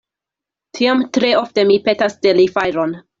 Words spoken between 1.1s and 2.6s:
tre ofte mi petas de li